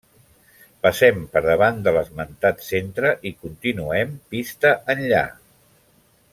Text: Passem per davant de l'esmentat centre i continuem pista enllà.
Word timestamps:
Passem 0.85 1.19
per 1.35 1.43
davant 1.47 1.77
de 1.87 1.93
l'esmentat 1.97 2.65
centre 2.69 3.13
i 3.31 3.35
continuem 3.45 4.19
pista 4.33 4.73
enllà. 4.97 5.25